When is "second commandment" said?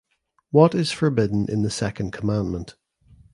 1.69-2.75